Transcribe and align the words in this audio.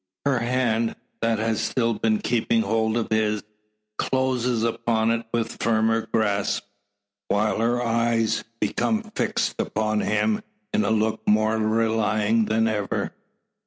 Her 0.25 0.39
hand, 0.39 0.95
that 1.21 1.37
has 1.37 1.61
still 1.61 1.93
been 1.93 2.17
keeping 2.21 2.63
hold 2.63 2.97
of 2.97 3.11
his, 3.11 3.43
closes 3.99 4.63
upon 4.63 5.11
it 5.11 5.27
with 5.31 5.61
firmer 5.61 6.07
grasp, 6.07 6.63
while 7.27 7.59
her 7.59 7.79
eyes 7.83 8.43
become 8.59 9.03
fixed 9.15 9.61
upon 9.61 9.99
him 9.99 10.41
in 10.73 10.81
look 10.81 11.21
more 11.29 11.55
relying 11.55 12.45
than 12.45 12.67
ever. 12.67 13.13